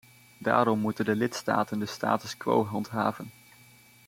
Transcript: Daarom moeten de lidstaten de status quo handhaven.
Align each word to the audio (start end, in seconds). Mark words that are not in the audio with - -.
Daarom 0.37 0.79
moeten 0.79 1.05
de 1.05 1.15
lidstaten 1.15 1.79
de 1.79 1.85
status 1.85 2.37
quo 2.37 2.65
handhaven. 2.65 3.31